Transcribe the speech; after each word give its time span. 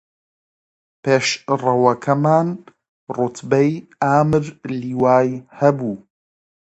پێشڕەوەکەمان 1.03 2.47
ڕوتبەی 3.15 3.71
ئامیر 4.01 4.45
لیوای 4.79 5.29
هەبوو 5.59 5.95